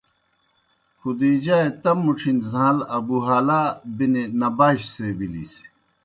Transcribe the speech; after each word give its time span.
خدیجہؓ 0.99 1.59
اےْ 1.65 1.71
تم 1.81 1.97
مُڇِھݨی 2.03 2.31
زہان٘ل 2.51 2.77
ابو 2.97 3.17
ہالہ 3.25 3.61
بن 3.97 4.13
نباش 4.39 4.79
سے 4.93 5.07
بِلِس؟ 5.17 5.53